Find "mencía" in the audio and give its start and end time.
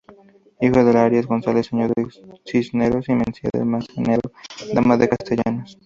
3.13-3.51